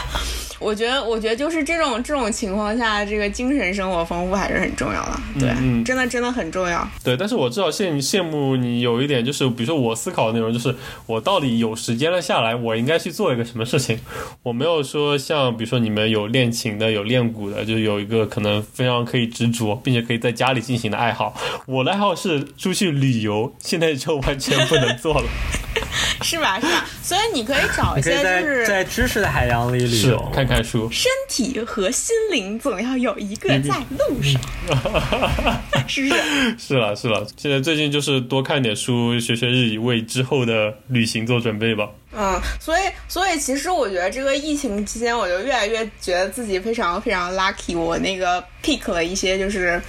[0.59, 5.21] 我觉得，我觉得就是这种这种情况下，这个精神生活丰富还是很重要的。
[5.39, 5.49] 对，
[5.85, 6.89] 真的真的很重要。
[7.05, 10.75] 对，但是我至少羡羡慕你有一点，就是比如说我思考的内容，就是
[11.07, 13.99] 我到底有时间了下来，我应该去做一个什么事情。
[14.43, 21.35] 我没有说像比如说你们有练琴的，有练鼓的，就是有一个可能非常可以执着，并且可以在家里进行的爱好。
[21.67, 25.27] 我的爱好是出去旅游，现在就完全不能做了。
[26.27, 26.59] 是吧？
[26.61, 26.85] 是吧？
[27.03, 34.41] 所以你可以找一些就是在知识的海洋里旅是游，看看书，身体和心灵总要有一个在路上，
[35.87, 36.59] 是不是？
[36.59, 37.27] 是了是了。
[37.37, 41.89] 现在最近就是多看点书，学学日语，为之后的旅行做准备吧。
[42.13, 49.81] 嗯，所以所以其实我觉得这个疫情期间，我就越来越觉得自己非常非常 lucky，我那个 pick 了一些就是。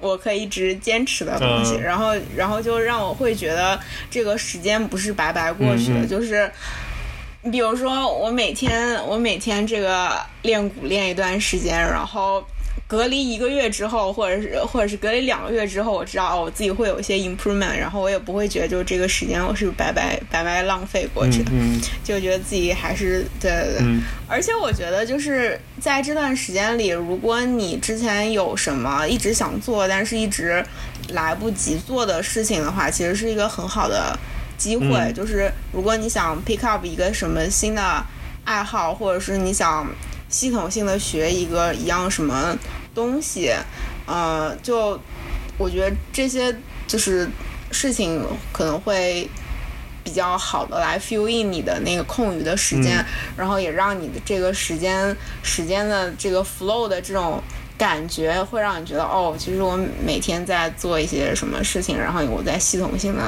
[0.00, 1.82] 我可以一直坚持的东西，嗯。
[1.82, 3.78] 然后，然后就让我会觉得
[4.10, 6.50] 这个时间不是白白过去的，就是，
[7.50, 12.44] 比如说我每天我每天这个练鼓练一段时间，然后
[12.90, 23.82] 隔离一个月之后，或者是或者是隔离两个月之后，我知道哦我自己会有一些 improvement，然后我也不会觉得就这个时间我是白白白白浪费过去的，嗯就觉得自己还是对对对。
[23.82, 30.64] 嗯而且我觉得就是在这段时间里，如果你之前有什么一直想做，但是一直
[31.10, 34.18] 来不及做的事情的话，其实是一个很好的
[34.58, 34.86] 机会。
[34.86, 38.04] 嗯就是如果你想 pick up 一个什么新的
[38.44, 39.86] 爱好，或者是你想
[40.28, 42.56] 系统性的学一个一样什么
[43.00, 43.50] 东西，
[44.06, 45.00] 呃，就
[45.56, 46.54] 我觉得这些
[46.86, 47.28] 就是
[47.70, 49.28] 事情可能会
[50.04, 53.04] 比较好的来 fill in 你的那个空余的时间，嗯
[53.36, 57.42] 然后也让你的这个时间时间的这个 flow 的这种
[57.78, 63.22] 感觉，会让你觉得哦，其实我每天在做一些什么事情，然后我在系统性的。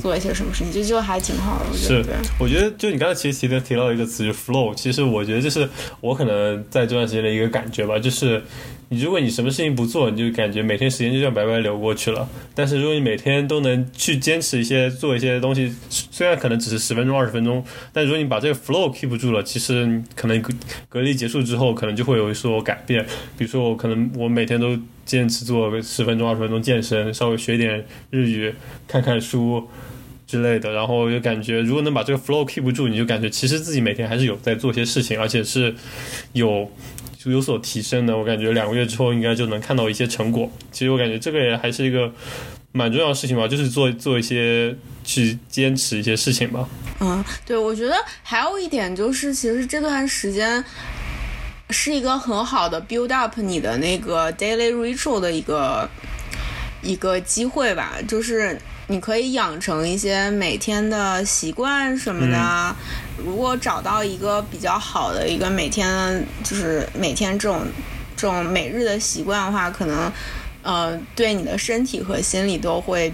[0.00, 4.72] 做一些什么事情，就就还挺好的，我觉是得对。，我觉得就你刚才其实提的提到一个词，就 flow。
[4.74, 5.68] 其实我觉得就是
[6.00, 8.40] 我可能在这段时间的一个感觉吧，就是
[8.90, 12.28] 你如果你什么事情不做，你就感觉每天时间就这样白白流过去了。
[12.54, 20.42] 但是如果你每天都能去坚持一些做一些东西，虽然可能只是十分钟、二十分钟，但如果你把这个 flow keep 住了，其实可能
[20.88, 23.04] 隔离结束之后，可能就会有所改变。
[23.36, 28.54] 比如说我可能我每天都坚持做个十分钟、二十分钟健身，稍微学点日语，
[28.86, 29.68] 看看书。
[30.26, 35.74] 之类的，然后就感觉如果能把这个 flow keep 住，你就感觉其实自己每天还是有在做些事情，而且是
[36.34, 36.70] 有
[37.30, 38.16] 有所提升的。
[38.16, 40.50] 我感觉两个月之后应该就能看到一些成果。
[40.72, 42.12] 其实我感觉这个也还是一个
[42.72, 46.68] 蛮重要的事情吧，就是做做一些去坚持一些事情吧。
[47.00, 50.62] 嗯，对，我觉得还有一点就是，其实这段时间
[51.70, 55.88] 是一个很好的 build up 你的那个 daily ritual 的一个
[56.82, 62.76] 一个机会吧，就是你可以养成一些每天的习惯什么的。
[63.24, 67.62] 如果找到一个比较好的一个每天，就是每天这种
[68.16, 70.10] 这种每日的习惯的话，可能
[70.62, 73.12] 呃对你的身体和心理都会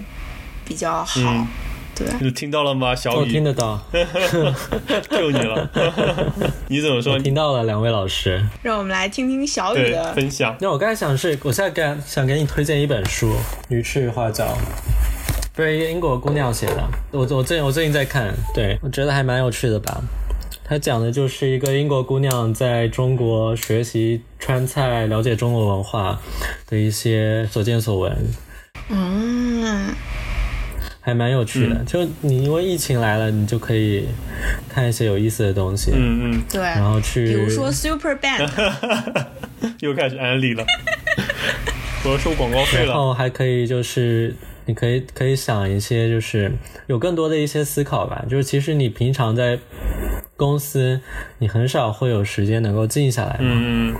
[0.63, 1.19] 比较好。
[1.21, 1.47] 嗯
[1.95, 2.05] 对。
[2.19, 3.41] 你听到了吗，小雨我听？
[3.41, 3.81] 得到，
[5.09, 5.69] 救你了！
[6.67, 7.17] 你怎么说？
[7.19, 8.45] 听到了，两位老师。
[8.61, 10.13] 让我们来听听小雨，的。
[10.13, 10.53] 分享。
[10.59, 13.31] 那我刚才想是，我现在给想给你推荐一本书，
[13.69, 14.43] 《鱼翅花椒》，
[15.55, 16.83] 不是一个英国姑娘写的。
[17.11, 20.01] 我我最我最近在看，对我觉得还蛮有趣的吧。
[20.67, 26.19] 它讲的就是一个英国姑娘在中国学习川菜、了解中国文化
[26.67, 28.17] 的一些所见所闻，
[28.89, 29.93] 嗯，
[30.99, 31.75] 还蛮有趣的。
[31.85, 34.07] 就你因为疫情来了，你就可以
[34.67, 36.61] 看一些有意思的东西，嗯嗯，对。
[36.61, 38.49] 然后去，比如说 Super Band，
[39.79, 40.65] 又开始安利了，
[42.03, 42.95] 我要收广告费然。
[42.95, 46.51] 后还可以就是，你可以可以想一些，就是
[46.87, 48.25] 有更多的一些思考吧。
[48.29, 49.59] 就是其实你平常在
[50.35, 50.99] 公司，
[51.39, 53.39] 你很少会有时间能够静下来嘛。
[53.41, 53.95] 嗯嗯，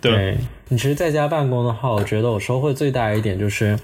[0.00, 3.78] 对，对你其实在家办公的话，我觉得我收获最大一点就是。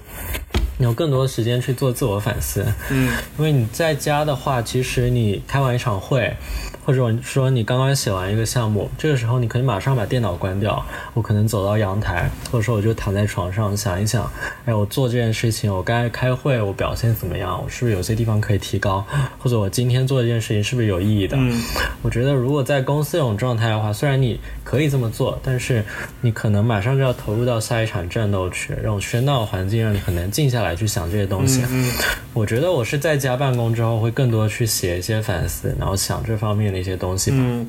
[0.77, 6.35] 你有更多的时间去做自我反思，嗯因为你在家的话，其实你开完一场会，
[6.83, 14.29] 或者说你刚刚写完一个项目，这个时候你可以马上把电脑关掉，我可能走到阳台，或者说我就躺在床上想一想，
[14.65, 17.61] 哎，我做这件事情，我刚才开会我表现怎么样？
[17.63, 19.05] 我是不是有些地方可以提高？
[19.37, 21.37] 或者我今天做这件事情是不是有意义的？
[21.39, 21.61] 嗯
[22.01, 24.39] 我觉得如果在公司这种状态的话，虽然你
[24.71, 25.83] 可以这么做，但是
[26.21, 31.61] 你可能马上就要投入到下一场战斗去，这种喧闹的环境让你很难静下来去想这些东西。
[31.69, 31.91] 嗯
[32.31, 37.37] 我觉得我是在家办公之后会更多去写一些反思，然后想这方面的一些东西吧。
[37.41, 37.67] 嗯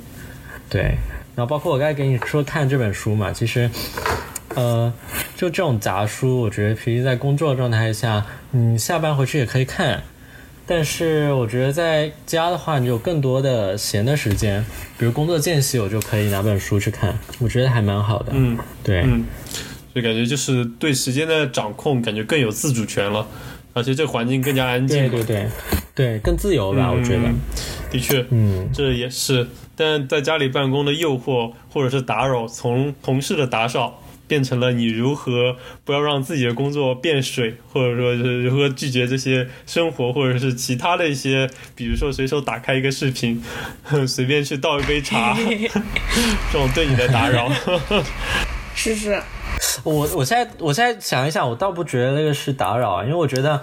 [0.70, 0.82] 对，
[1.34, 3.68] 然后包括我刚才给你说看这本书嘛，其实，
[4.54, 4.92] 呃，
[5.34, 10.00] 就这种杂书，我觉得平时在工作状态下，你下班回去也可以看。
[10.66, 14.64] 但是我觉得在家的话，你有更多的闲的时间，
[14.96, 18.32] 比如工作间隙，我就可以拿本书去看，我觉得还蛮好的。
[18.34, 19.24] 嗯对，嗯，
[19.94, 23.26] 就感觉就是对时间的掌控，感觉更有自主权了，
[23.72, 25.10] 而且这环境更加安静。
[25.10, 25.48] 对对对
[25.94, 27.34] 对，更自由吧，我觉得嗯。
[27.90, 29.46] 的确，嗯，这也是。
[29.74, 33.98] 但在家里办公的诱惑或者是打扰，从同事的打扰
[34.32, 43.42] 变成了你如何不要让自己的工作变水，或者说是如何拒绝这些生活或者是其他的一些，比如说随手打开一个视频，
[44.08, 45.36] 随便去倒一杯茶，
[46.50, 47.52] 这种对你的打扰。
[48.74, 49.22] 是是，
[49.84, 53.60] 我我现在我现在想一想，我倒不觉得那个是打扰啊，因为我觉得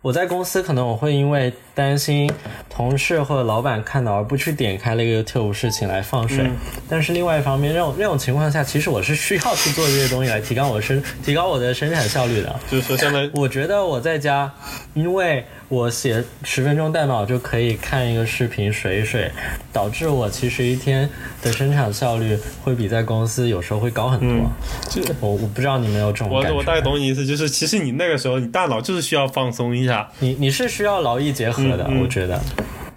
[0.00, 2.28] 我在公司可能我会因为担心
[2.68, 6.56] 同事或者老板看到而不去点开那个 YouTube 事情来放水，嗯
[6.88, 12.58] 但是另外一方面，这种这种情况下，其实我是需要去做这些东西来提高我生 提高我的生产效率的。
[12.68, 14.52] 就是说，相当于我觉得我在家，
[14.94, 19.30] 因为我写十分钟代码我就可以看一个视频水一水，
[19.72, 21.08] 导致我其实一天
[21.42, 24.28] 的生产效率会比在公司有时候会高很多。
[24.28, 24.50] 嗯
[24.90, 26.50] 就我我不知道你们有这种感觉。
[26.50, 32.40] 我我大概懂你意思，就是其实你那个时候你大脑就是需要放松一下，你你是需要劳逸结合的，嗯嗯我觉得。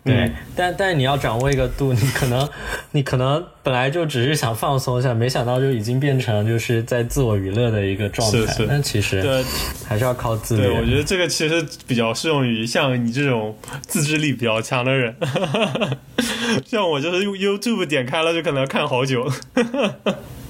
[0.04, 2.50] 对，嗯但但你要掌握一个度，你可能
[2.90, 8.40] 你可能本来就只是想放松一下，没想到就已经变成就是在自我娱乐的一个状态。
[8.40, 9.44] 是是但其实对
[9.88, 10.64] 还是要靠自律。
[10.64, 15.16] 对，我觉得这个其实比较适用于像你这种自制力比较强的人，
[16.66, 19.32] 像我就是用 YouTube 点开了就可能要看好久。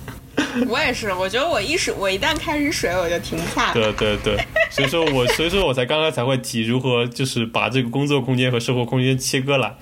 [0.68, 3.74] 我也是，我觉得我一水，我一旦开始水，我就停不下来。
[3.74, 4.38] 对对对，
[4.70, 9.74] 所以说我 所以说我才刚刚才会提如何就是把这个工作空间和生活空间切割来，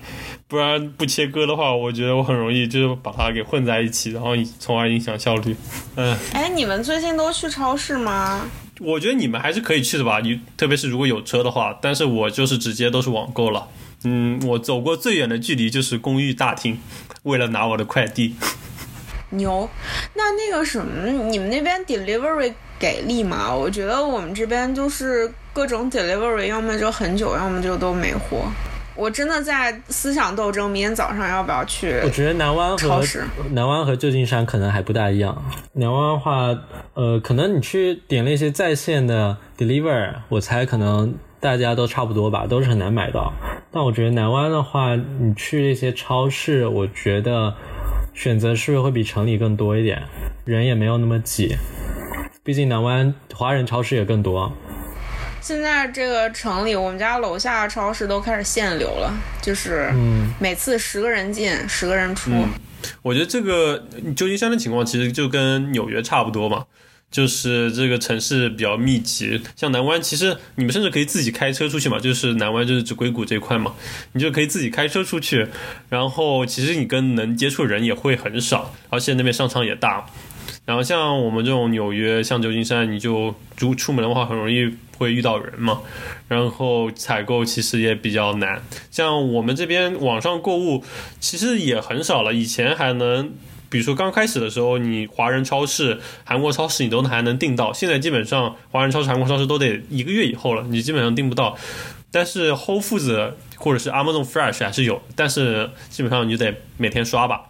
[0.48, 5.56] 不然不切割的话，我觉得我很容易就是把它给混在一起，然后从而影响效率。
[5.96, 8.48] 嗯，哎，你们最近都去超市吗？
[8.80, 13.68] 我觉得你们还是可以去的吧，你特别是如果有车的话，但是我就是直接都是网购了。
[14.04, 16.78] 嗯，我走过最远的距离就是公寓大厅，
[17.24, 18.36] 为了拿我的快递。
[19.30, 19.68] 牛，
[20.14, 23.54] 那那个什么，你们那边 delivery 给力吗？
[23.54, 28.44] 我觉得我们这边就是各种 delivery，要么就很久，要么就都没货。
[28.96, 31.98] 我真的在思想斗争，明天早上要不要去？
[32.04, 35.42] 我觉得南湾和超市南湾和旧金山可能还不大一样。
[35.72, 36.54] 南湾的话，
[36.92, 43.32] 呃，可能你去点那些在线的 deliver，我猜可能大家都差不多吧，都是很难买到。
[43.72, 47.54] 但我觉得南湾的话，你去那些超市，我觉得
[48.14, 50.02] 选择是不是会比城里更多一点，
[50.44, 51.56] 人也没有那么挤。
[52.42, 54.52] 毕竟南湾华人超市也更多。
[55.40, 62.30] 现在这个城里，我们家楼下超市都开始限流了，就是嗯每次十个人进，十个人出。
[62.30, 62.48] 嗯
[63.02, 66.64] 我觉得这个旧金山的情况其实就跟纽约差不多嘛，
[67.10, 69.40] 就是这个城市比较密集。
[69.56, 73.74] 像南湾，其实你们甚至可以自己开车出去嘛，就是南湾就是指硅谷这一块嘛，
[74.12, 75.46] 你就可以自己开车出去，
[75.88, 80.06] 然后其实你跟能接触人也会很少，而且那边商场也大。
[80.64, 85.80] 然后像我们这种纽约，像旧金山，你就如出门的话，很容易会遇到人嘛。
[86.28, 88.62] 然后采购其实也比较难。
[88.90, 90.84] 像我们这边网上购物，
[91.18, 92.32] 其实也很少了。
[92.32, 93.32] 以前还能，
[93.70, 101.56] 比如说刚开始的时候，你华人超市、韩国超市你都还能订到，现在基本上华人超市、韩国超市都得一个月以后了，你基本上订不到。
[102.10, 107.42] 但是 Whole Foods 或者是 Amazon Fresh 还是有，但是基本上你就得每天刷吧。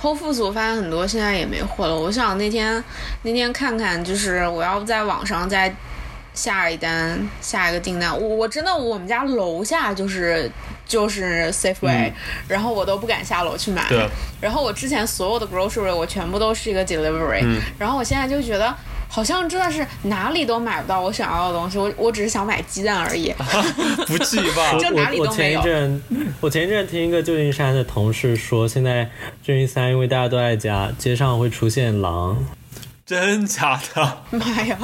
[0.00, 1.98] Whole Foods 我发现很多现在也没货了。
[1.98, 2.84] 我想那天
[3.22, 5.74] 那天看看，就是我要不在网上再
[6.34, 8.10] 下一单下一个订单。
[8.12, 10.50] 我我真的我们家楼下就是
[10.86, 12.12] 就是 Safeway，、
[12.46, 13.84] 然后我都不敢下楼去买。
[14.40, 18.74] 然后我之前所有的 grocery 我全部都是一个 delivery，、嗯然后我现在就觉得。
[19.06, 23.32] 好像真的是哪里都买不到我想要的东西，我我只是想买鸡蛋而已。
[24.08, 24.72] 不至于吧？
[24.76, 26.02] 就哪里我我前一都没有阵，
[26.40, 29.08] 我前一阵听一个旧金山的同事说，现在
[29.40, 32.44] 旧金山因为大家都在家，街上会出现狼。
[33.06, 34.22] 真假的？
[34.30, 34.78] 妈 呀！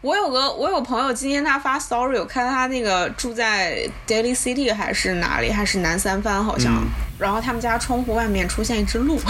[0.00, 6.74] 我有个我有朋友，今天他发 story，我看他那个住在 Daily City 还是哪里，还是南三藩好像。
[6.76, 6.86] 嗯
[7.18, 9.18] 然后他们家窗户外面出现一只鹿，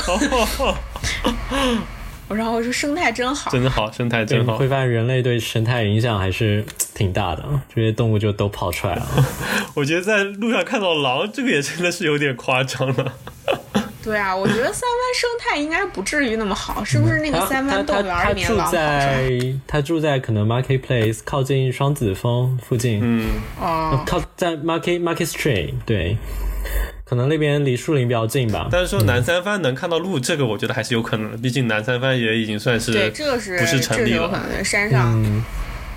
[2.29, 3.51] 然后我说生态真好。
[3.51, 4.59] 真的好，生态真好。
[4.59, 6.63] 会发现人类对生态影响还是
[6.95, 7.43] 挺大的，
[7.75, 9.07] 这些动物就都跑出来了。
[9.73, 13.15] 我觉得在路上看到狼，这个也真的是有点夸张了。
[14.03, 17.19] 对啊，我觉得三湾生态应该不至于那么好，是不是？
[17.21, 18.83] 那个三湾动物园里面住狼好是吧？
[18.83, 23.27] 在他住在可能 Marketplace 靠近双子峰附近，嗯，
[23.61, 26.17] 哦，靠在 Market Market Street 对，
[27.05, 28.69] 可能那边离树林比较近吧。
[28.71, 34.17] 但是说南三藩能看到鹿，这个我觉得还是有可能的，毕竟南三藩也已经算是对，这个是不是这是城里了。
[34.17, 35.45] 有可能的，山上，嗯，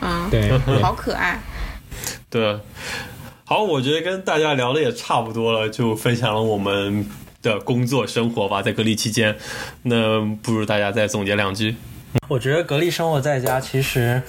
[0.01, 1.39] 嗯，对， 好可爱。
[2.29, 2.59] 对，
[3.45, 7.05] 好，我觉得跟大家聊的也差不多了，就分享了我们
[7.41, 9.35] 的工作生活吧，在隔离期间。
[9.83, 11.75] 那不如大家再总结两句。
[12.27, 14.21] 我觉得隔离生活在家其实，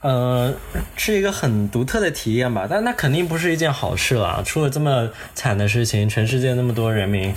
[0.00, 0.54] 呃，
[0.96, 4.42] 是一个很独特的体验吧，但那肯定不是一件好事了。
[4.44, 7.34] 出了这么惨的事情，全世界那么多人民。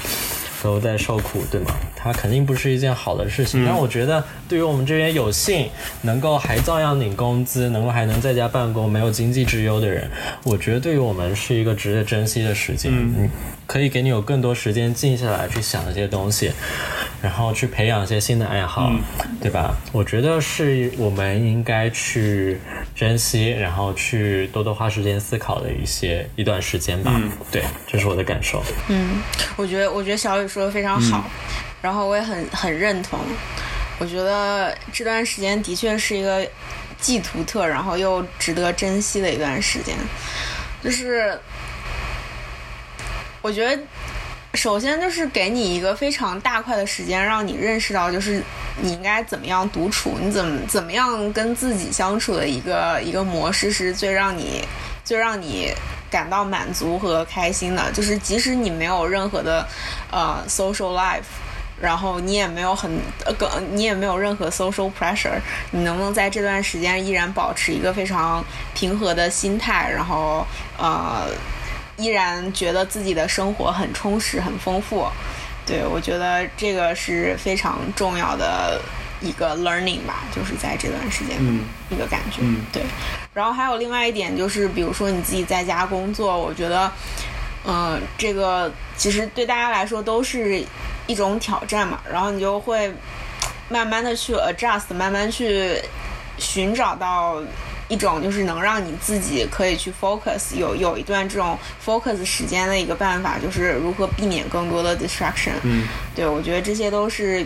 [0.61, 1.71] 都在受苦，对吗？
[1.95, 3.65] 它肯定不是一件好的事情。
[3.65, 5.69] 但我觉得，对于我们这边有幸
[6.03, 10.09] 能够还照样领工资，能够还能在家办公，没有经济之忧的人，
[10.43, 12.91] 我觉得对于我们是一个值得珍惜的时间。
[12.93, 13.29] 嗯，
[13.67, 16.51] 可以给你有更多时间静下来去想一些东西，
[17.21, 18.91] 然后去培养一些新的爱好，
[19.41, 19.73] 对吧？
[19.93, 22.59] 我觉得是我们应该去
[22.93, 27.11] 珍惜，然后去多多花时间思考的一些一段时间吧。
[27.15, 28.61] 嗯，对，这是我的感受。
[28.89, 29.21] 嗯，
[29.55, 30.49] 我觉得，我觉得小雨。
[30.49, 31.29] 说的非常好，
[31.79, 33.19] 然后我也很很认同。
[33.99, 36.43] 我觉得这段时间的确是一个
[36.99, 39.95] 既独特，然后又值得珍惜的一段时间。
[40.83, 41.39] 就是
[43.43, 43.79] 我觉得，
[44.53, 48.43] 首先就是给你一个非常大块的时间，让你认识到，就是
[48.81, 54.63] 你应该怎么样独处，你怎么怎么样跟自己相处的一个一个模式，是最让你
[55.03, 55.73] 最让你。
[56.11, 59.63] 感到满足和开心的，就是即使你没有任何的
[60.09, 61.21] 呃 social life，
[61.79, 62.89] 然后你也没有很
[63.25, 65.39] 呃，你也没有任何 social pressure，
[65.69, 68.43] 你能不能在这段时间依然保持一个非常
[68.73, 70.43] 平和的心态，然后
[70.79, 71.27] 呃，
[71.99, 75.05] 依然觉得自己的生活很充实、很丰富？
[75.65, 78.81] 对我觉得这个是非常重要的。
[79.21, 81.35] 一个 learning 吧，就是在这段时间
[81.89, 82.41] 一个感觉，
[82.71, 82.81] 对。
[83.33, 86.89] 然后还有另外一点就是，比如说你自己在家工作，我觉得，
[87.65, 90.63] 嗯，这个其实对大家来说都是
[91.05, 91.99] 一种挑战嘛。
[92.09, 92.89] 然后你就会
[93.67, 95.77] 慢慢的去 adjust，慢慢去
[96.37, 97.43] 寻找到
[97.89, 105.51] 一种就是能让你自己可以去 focus，有有一段这种 focus 时间的一个办法，就是如何避免更多的 distraction。
[105.63, 105.83] 嗯，
[106.15, 107.45] 对我觉得这些都是。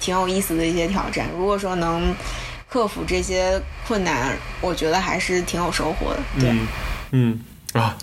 [0.00, 2.14] 挺有意思的一些挑战，如果说能
[2.66, 6.20] 克服这些困难，我觉得还是挺有收获的。
[6.40, 6.56] 对，
[7.10, 7.38] 嗯
[7.74, 7.94] 啊，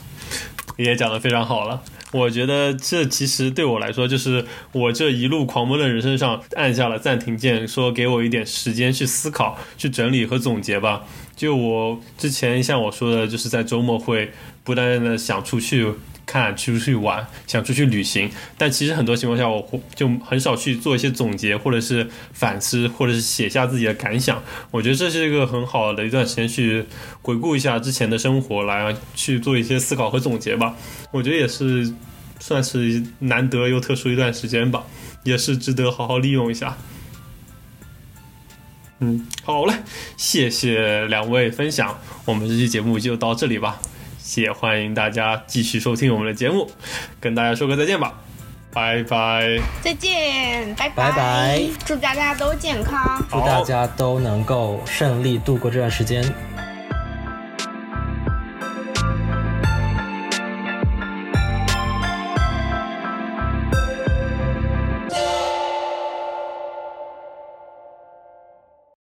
[0.76, 1.82] 也讲的非常好了。
[2.14, 11.03] 我觉得这其实对我来说，就是我这一路狂奔的人生上按下了暂停键，说给我一点时间去思考、去整理和总结吧。
[11.36, 14.32] 就我之前像我说的，就是在周末会
[14.64, 15.93] 不断的想出去。
[16.28, 19.66] 看出去玩，想出去旅行，但其实很多情况下，我
[19.96, 24.44] 就很少去做一些总结，或者是反思，或者是写下自己的感想。
[24.70, 26.86] 我觉得这是一个很好的一段时间去
[27.22, 30.76] 回顾一下之前的生活，来去做一些思考和总结吧。
[31.12, 31.94] 我觉得也是
[32.40, 34.86] 算是难得又特殊一段时间吧，
[35.24, 36.78] 也是值得好好利用一下。
[39.00, 39.76] 嗯，好嘞，
[40.18, 43.80] 谢谢两位分享，我们这期节目就到这里吧。
[44.36, 46.70] 也欢迎大家继续收听我们的节目，
[47.20, 48.14] 跟大家说个再见吧，
[48.74, 49.60] 拜拜！
[49.82, 51.62] 再见，拜拜拜！
[51.86, 56.24] 祝大家都健康，祝大家都能够顺利度过这段时间。